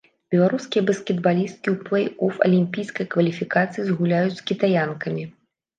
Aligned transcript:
Беларускія 0.35 0.81
баскетбалісткі 0.87 1.67
ў 1.73 1.89
плэй-оф 1.89 2.33
алімпійскай 2.49 3.05
кваліфікацыі 3.13 3.87
згуляюць 3.93 4.37
з 4.43 4.49
кітаянкамі. 4.51 5.23